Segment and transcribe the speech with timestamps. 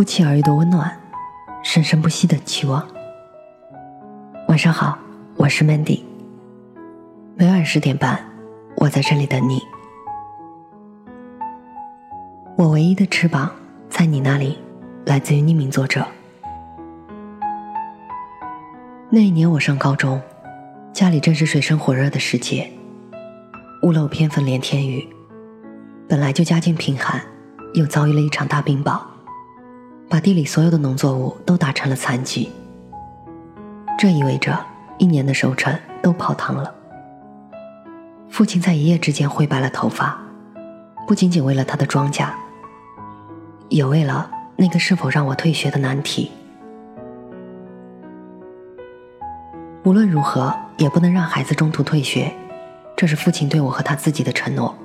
[0.00, 0.98] 不期而遇的温暖，
[1.62, 2.88] 生生不息的期望。
[4.48, 4.98] 晚上好，
[5.36, 6.00] 我是 Mandy。
[7.36, 8.18] 每晚十点半，
[8.76, 9.60] 我在这里等你。
[12.56, 13.50] 我唯一的翅膀
[13.90, 14.58] 在你那里，
[15.04, 16.06] 来自于匿名作者。
[19.10, 20.18] 那一年我上高中，
[20.94, 22.72] 家里正是水深火热的时节，
[23.82, 25.06] 屋漏偏逢连天雨，
[26.08, 27.20] 本来就家境贫寒，
[27.74, 28.98] 又遭遇了一场大冰雹，
[30.10, 32.50] 把地里所有的农作物都打成了残疾。
[33.96, 34.58] 这意味着
[34.98, 36.74] 一年的收成都泡汤了。
[38.28, 40.20] 父亲在一夜之间灰白了头发，
[41.06, 42.28] 不仅仅为了他的庄稼。
[43.68, 46.32] 也为了那个是否让我退学的难题。
[49.84, 52.34] 无论如何，也不能让孩子中途退学，
[52.96, 54.76] 这是父亲对我和他自己的承诺。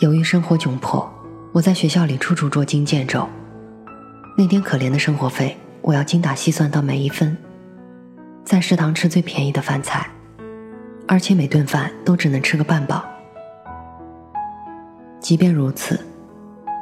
[0.00, 1.12] 由于生活窘迫，
[1.50, 3.28] 我在学校里处处捉襟见肘。
[4.38, 7.34] 那点可怜的生活费，我要精打细算到每一分，
[8.44, 10.06] 在食堂吃最便宜的饭菜，
[11.08, 13.02] 而且每顿饭都只能吃个半饱。
[15.20, 15.98] 即便如此。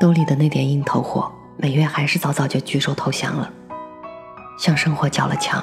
[0.00, 3.50] 兜里的那点硬头货，每月还是早早就举手投降了，
[4.58, 5.62] 向生活缴了枪。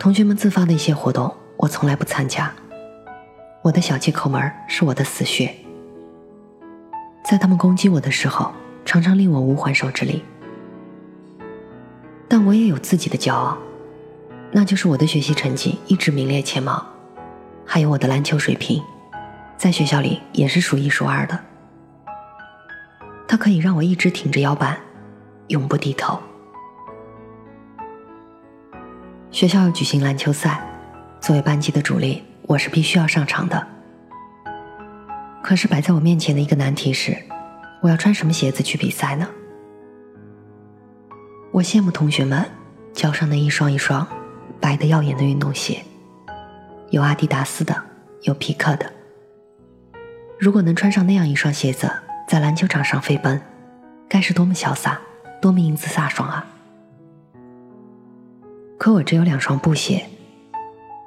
[0.00, 2.50] 同学们自发的一些活动，我从来不参加。
[3.60, 5.54] 我的小气抠门是我的死穴，
[7.22, 8.50] 在他们攻击我的时候，
[8.84, 10.24] 常常令我无还手之力。
[12.28, 13.58] 但我也有自己的骄傲，
[14.50, 16.84] 那就是我的学习成绩一直名列前茅，
[17.66, 18.82] 还有我的篮球水平。
[19.56, 21.38] 在学校里也是数一数二的，
[23.28, 24.76] 他可以让我一直挺着腰板，
[25.48, 26.18] 永不低头。
[29.30, 30.60] 学校要举行篮球赛，
[31.20, 33.66] 作为班级的主力，我是必须要上场的。
[35.42, 37.16] 可是摆在我面前的一个难题是，
[37.82, 39.28] 我要穿什么鞋子去比赛呢？
[41.50, 42.48] 我羡慕同学们
[42.92, 44.06] 脚上那一双一双
[44.60, 45.82] 白的耀眼的运动鞋，
[46.90, 47.74] 有阿迪达斯的，
[48.22, 48.90] 有匹克的。
[50.38, 51.90] 如果能穿上那样一双鞋子，
[52.28, 53.40] 在篮球场上飞奔，
[54.08, 55.00] 该是多么潇洒，
[55.40, 56.46] 多么英姿飒爽啊！
[58.78, 60.06] 可我只有两双布鞋，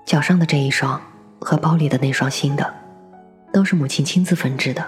[0.06, 1.02] 脚上的这一双
[1.40, 2.74] 和包里的那双新的，
[3.54, 4.86] 都是母亲亲自缝制的。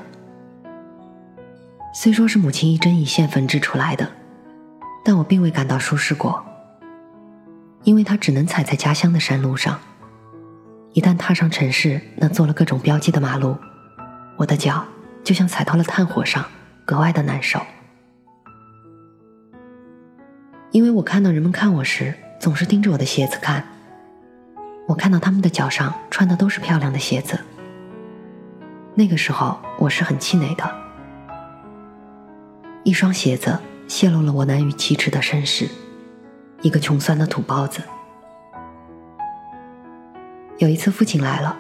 [1.99, 4.07] 虽说是母亲一针一线缝制出来的，
[5.03, 6.45] 但我并未感到舒适过，
[7.81, 9.79] 因为它只能踩在家乡的山路上，
[10.93, 13.57] 一旦踏上城市那做了各种标记的马路。
[14.35, 14.85] 我的脚
[15.23, 16.45] 就像踩到了炭火上，
[16.85, 17.59] 格外的难受。
[20.69, 23.63] 因为我看到人们看我时，总是盯着我的鞋子看。
[24.87, 27.39] 我看到他们的脚上穿的都是漂亮的鞋子。
[28.93, 30.86] 那个时候，我是很气馁的。
[32.87, 33.59] 一双鞋子
[33.89, 35.67] 泄露了我难以启齿的身世，
[36.61, 37.81] 一个穷酸的土包子。
[40.57, 41.53] 有一次，父亲来了，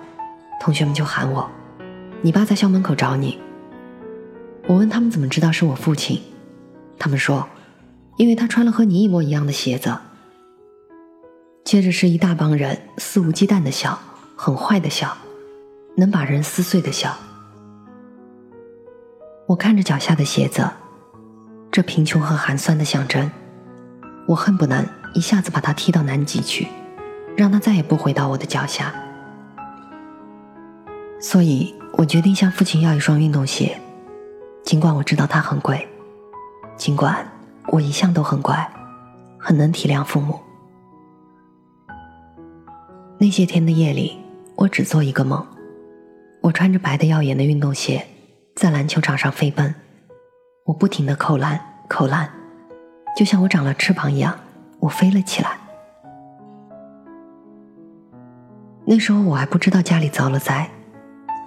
[0.61, 1.51] 同学们就喊我。
[2.21, 3.37] 你爸在校门口找你。
[4.67, 6.21] 我问他们怎么知道是我父亲，
[6.97, 7.45] 他们说，
[8.15, 9.97] 因为他穿了和你一模一样的鞋子。
[11.65, 13.99] 接着是一大帮人肆无忌惮的笑，
[14.37, 15.17] 很坏的笑，
[15.97, 17.13] 能把人撕碎的笑。
[19.45, 20.65] 我看着脚下的鞋子，
[21.77, 23.29] 这贫穷和寒酸的象征，
[24.25, 24.83] 我恨不能
[25.13, 26.67] 一下子把它踢到南极去，
[27.35, 28.91] 让它再也不回到我的脚下。
[31.21, 31.75] 所以。
[31.93, 33.79] 我决定向父亲要一双运动鞋，
[34.63, 35.87] 尽管我知道它很贵，
[36.75, 37.27] 尽管
[37.67, 38.67] 我一向都很乖，
[39.39, 40.39] 很能体谅父母。
[43.19, 44.17] 那些天的夜里，
[44.55, 45.43] 我只做一个梦：
[46.41, 48.05] 我穿着白的耀眼的运动鞋，
[48.55, 49.73] 在篮球场上飞奔，
[50.67, 51.57] 我不停的扣篮，
[51.87, 52.29] 扣篮，
[53.15, 54.37] 就像我长了翅膀一样，
[54.79, 55.57] 我飞了起来。
[58.83, 60.69] 那时候我还不知道家里遭了灾。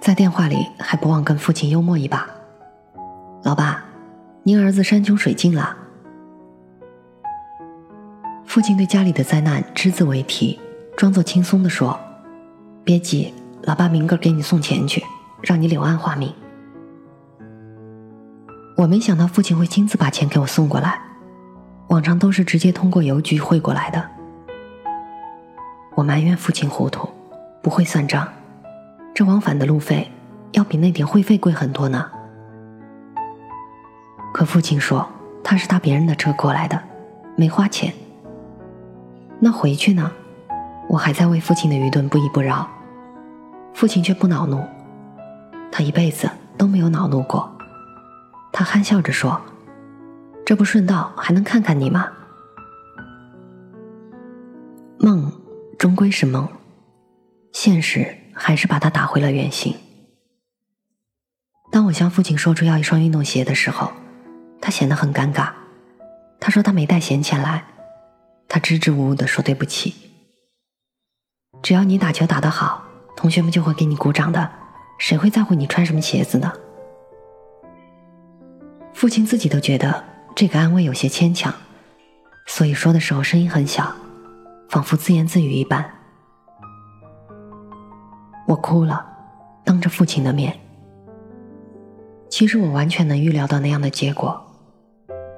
[0.01, 2.27] 在电话里还不忘跟父亲幽默一把
[3.45, 3.85] ：“老爸，
[4.41, 5.77] 您儿子山穷水尽了。”
[8.43, 10.59] 父亲对家里的灾难只字未提，
[10.97, 11.99] 装作轻松地说
[12.83, 13.31] ：“别急，
[13.61, 15.03] 老爸明个给你送钱去，
[15.43, 16.33] 让你柳暗花明。”
[18.77, 20.99] 我没想到父亲会亲自把钱给我送过来，
[21.87, 24.03] 往常都是直接通过邮局汇过来的。
[25.93, 27.07] 我埋怨父亲糊涂，
[27.61, 28.27] 不会算账。
[29.13, 30.09] 这往返的路费
[30.53, 32.09] 要比那点会费贵很多呢。
[34.33, 35.07] 可父亲说
[35.43, 36.81] 他是搭别人的车过来的，
[37.35, 37.93] 没花钱。
[39.39, 40.09] 那回去呢？
[40.87, 42.67] 我还在为父亲的愚钝不依不饶，
[43.73, 44.63] 父亲却不恼怒。
[45.71, 47.50] 他一辈子都没有恼怒过，
[48.53, 49.41] 他憨笑着说
[50.45, 52.11] ：“这不顺道还能看看你吗？”
[54.99, 55.31] 梦
[55.79, 56.47] 终归是梦，
[57.53, 59.75] 现实还是把他打回了原形。
[61.71, 63.91] 当我向父亲说出要一双运动鞋的时候，
[64.59, 65.49] 他显得很尴尬。
[66.39, 67.63] 他说他没带闲钱来，
[68.47, 69.95] 他支支吾吾的说对不起。
[71.63, 72.83] 只要你打球打得好，
[73.15, 74.51] 同学们就会给你鼓掌的，
[74.99, 76.51] 谁会在乎你穿什么鞋子呢？
[79.01, 80.03] 父亲自己都觉得
[80.35, 81.51] 这个安慰有些牵强，
[82.45, 83.91] 所以说的时候声音很小。
[84.69, 85.83] 仿佛自言自语一般，
[88.47, 89.03] 我哭了，
[89.63, 90.55] 当着父亲的面。
[92.29, 94.39] 其实我完全能预料到那样的结果，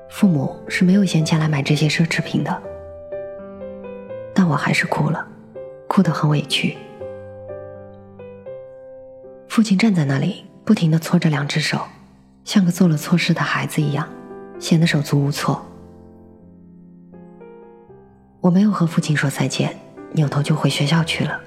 [0.09, 2.62] 父母是没有闲钱来买这些奢侈品的。
[4.36, 5.25] 但我还是哭了，
[5.88, 6.75] 哭得很委屈。
[9.48, 11.80] 父亲站在那里，不停的搓着两只手，
[12.53, 14.07] 像个做了错事的孩子一样，
[14.59, 15.59] 显得手足无措。
[18.41, 19.75] 我没有和父亲说再见，
[20.11, 21.41] 扭头就回学校去了。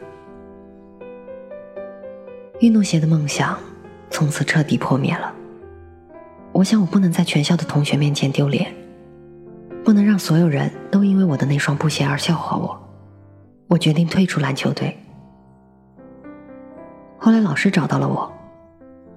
[2.58, 3.56] 运动鞋的梦想
[4.11, 5.32] 从此彻底破灭了。
[6.50, 8.75] 我想，我不能在全校的同学面前丢脸，
[9.85, 12.76] 不能让所有人都因为我的那双布鞋而笑话我。
[13.69, 14.99] 我决定退出篮球队。
[17.17, 18.29] 后来老师找到了我，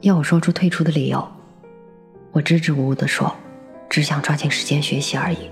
[0.02, 1.28] 要我说出退出的理由。
[2.32, 3.36] 我支支吾吾地说，
[3.90, 5.50] 只想抓紧时间学习而已。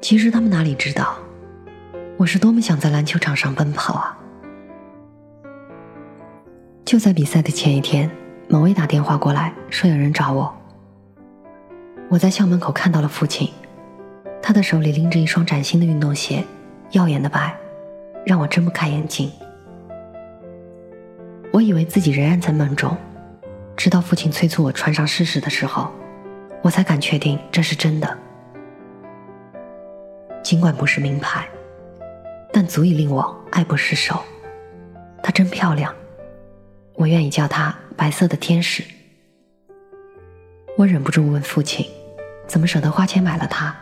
[0.00, 1.16] 其实他们哪里知道，
[2.16, 4.18] 我是多么想在篮球场上奔跑啊！
[6.84, 8.10] 就在比赛的前一天，
[8.48, 10.52] 某位打电话过来，说有人找我。
[12.08, 13.50] 我在校门口看到了父亲，
[14.42, 16.44] 他的手里拎着一双崭新的运动鞋，
[16.90, 17.54] 耀眼的白，
[18.26, 19.30] 让我睁不开眼睛。
[21.52, 22.96] 我以为自己仍然在梦中，
[23.82, 25.90] 直到父亲催促我穿上试试的时候，
[26.62, 28.16] 我才敢确定这是真的。
[30.40, 31.48] 尽管不是名牌，
[32.52, 34.22] 但足以令我爱不释手。
[35.20, 35.92] 她真漂亮，
[36.94, 38.84] 我愿意叫她白色的天使。
[40.78, 41.84] 我忍不住问父亲
[42.46, 43.74] ：“怎么舍得花钱买了它？”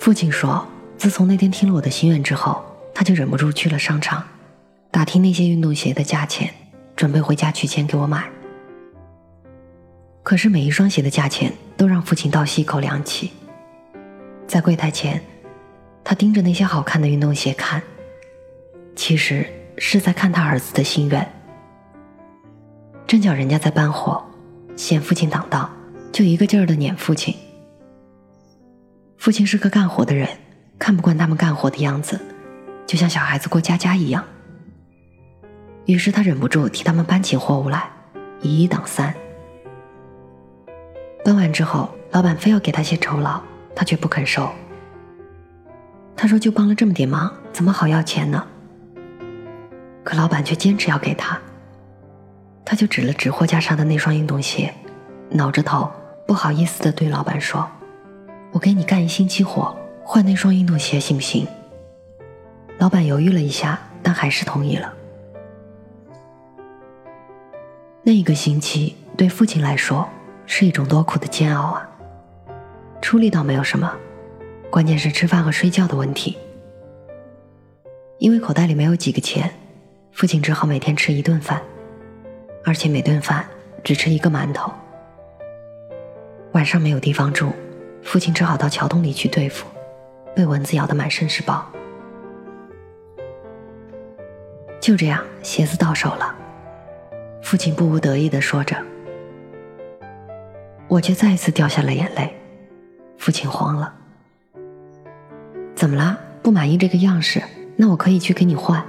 [0.00, 0.66] 父亲说
[0.96, 2.64] ：“自从那天听了我的心愿之后，
[2.94, 4.26] 他就忍不住去了商场，
[4.90, 6.54] 打听那些运动鞋的价钱，
[7.00, 8.30] 准备回家取钱给我买。
[10.22, 13.32] 可是每一双鞋的价钱都让父亲倒吸一口凉气。”
[14.46, 15.18] 在柜台前，
[16.04, 17.82] 他盯着那些好看的运动鞋看，
[18.94, 19.46] 其实
[19.78, 21.26] 是在看他儿子的心愿。
[23.06, 24.22] 正巧人家在搬货，
[24.76, 25.70] 嫌父亲挡道，
[26.12, 27.34] 就一个劲儿的撵父亲。
[29.16, 30.28] 父亲是个干活的人，
[30.78, 32.20] 看不惯他们干活的样子，
[32.86, 34.22] 就像小孩子过家家一样。
[35.90, 37.90] 于是他忍不住替他们搬起货物来，
[38.40, 39.12] 以一挡三。
[41.24, 43.40] 搬完之后，老板非要给他些酬劳。
[43.74, 44.46] 他却不肯收。
[46.14, 48.46] 他说：“就帮了这么点忙，怎么好要钱呢？”
[50.04, 51.40] 可老板却坚持要给他。
[52.62, 54.74] 他就指了指货架上的那双运动鞋，
[55.30, 55.90] 挠着头，
[56.26, 57.66] 不好意思地对老板说
[58.52, 61.46] ：“我给你干一星期活，换那双运动鞋行不行？”
[62.76, 64.92] 老板犹豫了一下，但还是同意了。
[68.10, 70.04] 那一个星期对父亲来说
[70.44, 71.88] 是一种多苦的煎熬啊！
[73.00, 73.88] 出力倒没有什么，
[74.68, 76.36] 关键是吃饭和睡觉的问题。
[78.18, 79.48] 因为口袋里没有几个钱，
[80.10, 81.62] 父亲只好每天吃一顿饭，
[82.64, 83.46] 而且每顿饭
[83.84, 84.72] 只吃一个馒头。
[86.50, 87.52] 晚上没有地方住，
[88.02, 89.68] 父亲只好到桥洞里去对付，
[90.34, 91.64] 被蚊子咬得满身是包。
[94.80, 96.34] 就这样，鞋子到手了，
[97.50, 98.76] 父亲不无得意地说着，
[100.86, 102.32] 我却再一次掉下了眼泪。
[103.18, 103.92] 父亲慌了，
[105.74, 106.16] 怎么啦？
[106.44, 107.42] 不满意这个样式？
[107.74, 108.80] 那我可以去给你换。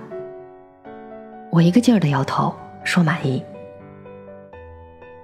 [1.49, 3.43] 我一个劲儿的摇头，说满意。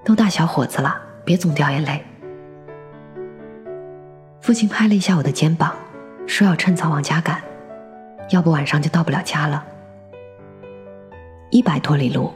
[0.04, 2.04] 都大小伙子了，别总掉眼泪。
[4.42, 5.76] 父亲拍了一下我的肩膀，
[6.26, 7.40] 说要趁早往家赶，
[8.32, 9.64] 要不晚上就到不了家了。
[11.52, 12.34] 一百多里路，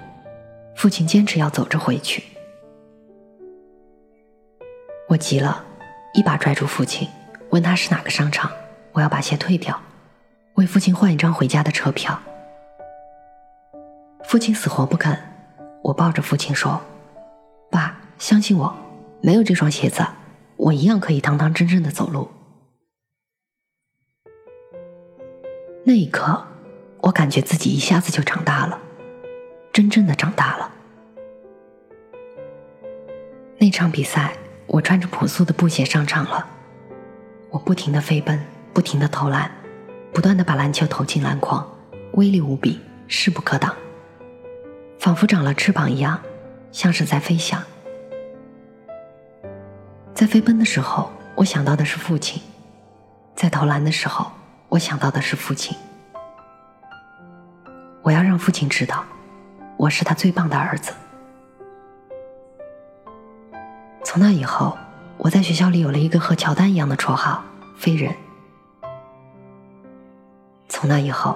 [0.81, 2.23] 父亲坚持要走着回去。
[5.07, 5.63] 我急了。
[6.15, 7.07] 一把拽住父亲，
[7.51, 8.51] 问他是哪个商场，
[8.91, 9.79] 我要把鞋退掉，
[10.55, 12.19] 为父亲换一张回家的车票。
[14.23, 15.15] 父亲死活不肯，
[15.83, 16.81] 我抱着父亲说
[17.69, 18.75] ：“爸，相信我，
[19.21, 20.03] 没有这双鞋子，
[20.57, 22.27] 我一样可以堂堂正正的走路。”
[25.85, 26.43] 那一刻，
[27.01, 28.81] 我感觉自己一下子就长大了，
[29.71, 30.71] 真正的长大了。
[33.57, 34.33] 那场比赛，
[34.67, 36.45] 我穿着朴素的布鞋上场了。
[37.49, 38.39] 我不停的飞奔，
[38.73, 39.49] 不停的投篮，
[40.13, 41.65] 不断的把篮球投进篮筐，
[42.13, 43.75] 威力无比，势不可挡，
[44.99, 46.19] 仿佛长了翅膀一样，
[46.71, 47.61] 像是在飞翔。
[50.13, 52.41] 在飞奔的时候，我想到的是父亲；
[53.35, 54.31] 在投篮的时候，
[54.69, 55.77] 我想到的是父亲。
[58.01, 59.03] 我要让父亲知道，
[59.81, 60.93] 我是他最棒的儿子。
[64.03, 64.77] 从那以后，
[65.17, 67.43] 我在学校里有了一个和乔丹一样的绰号——
[67.79, 68.13] 飞人。
[70.69, 71.35] 从那以后，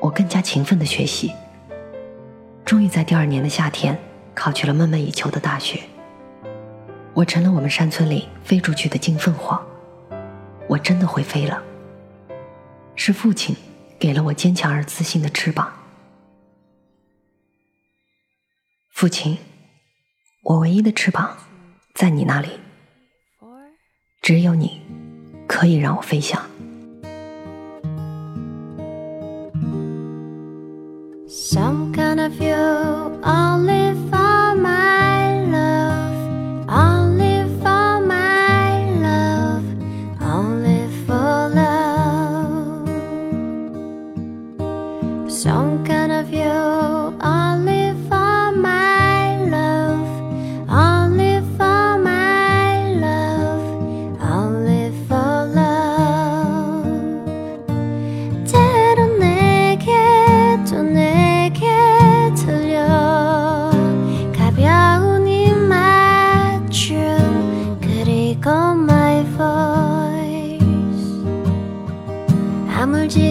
[0.00, 1.32] 我更加勤奋的学习，
[2.64, 3.96] 终于在第二年的夏天
[4.34, 5.80] 考取了梦寐以求的大学。
[7.12, 9.64] 我成了我们山村里飞出去的金凤凰，
[10.66, 11.62] 我真的会飞了。
[12.96, 13.54] 是父亲
[14.00, 15.72] 给了我坚强而自信的翅膀。
[18.94, 19.36] 父亲
[20.44, 21.36] 我唯一的翅膀
[21.94, 22.48] 在你那里
[24.22, 24.80] 只有你
[25.48, 26.40] 可以让我飞翔。
[31.26, 32.54] Some kind of you
[33.24, 36.14] only for my love
[36.68, 39.64] only for my love
[40.22, 42.88] only for love.
[45.28, 46.48] Some kind of you
[47.20, 48.23] only for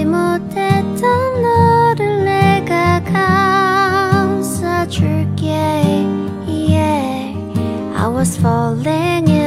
[0.06, 1.01] 못했던
[1.42, 3.01] 너를 내가
[4.30, 5.50] 감싸줄게
[6.48, 7.34] yeah.
[7.96, 9.43] I was falling in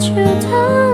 [0.00, 0.89] 直到